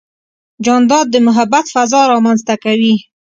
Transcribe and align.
جانداد 0.65 1.05
د 1.11 1.15
محبت 1.27 1.65
فضا 1.73 2.01
رامنځته 2.11 2.55
کوي. 2.63 2.95